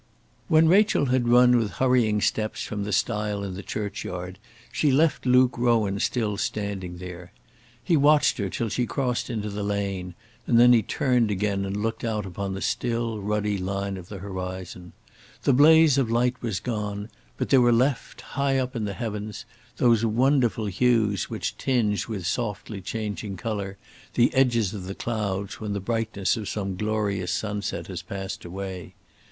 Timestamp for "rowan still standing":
5.59-6.97